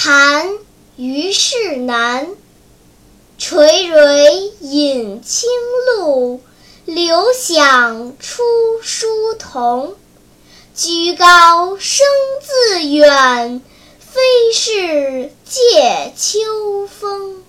[0.00, 0.48] 蝉，
[0.94, 2.28] 虞世南，
[3.36, 5.50] 垂垂饮清
[5.88, 6.40] 露，
[6.84, 8.44] 流响出
[8.80, 9.96] 疏桐。
[10.72, 12.06] 居高声
[12.40, 13.60] 自远，
[13.98, 17.42] 非是藉秋风。